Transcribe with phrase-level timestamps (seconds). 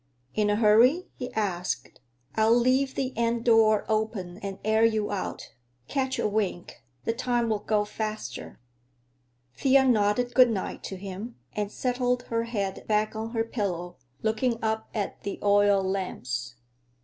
[0.33, 2.01] "In a hurry?" he asked.
[2.33, 5.53] "I'll leave the end door open and air you out.
[5.87, 8.59] Catch a wink; the time'll go faster."
[9.57, 14.57] Thea nodded good night to him and settled her head back on her pillow, looking
[14.63, 16.55] up at the oil lamps.